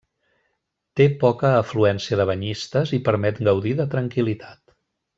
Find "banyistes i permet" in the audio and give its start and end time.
2.31-3.45